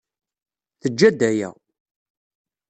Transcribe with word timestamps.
Tejja-d 0.81 1.21
aya. 1.29 1.49